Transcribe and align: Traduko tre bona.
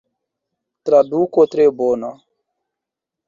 Traduko 0.89 1.45
tre 1.55 1.67
bona. 1.81 2.09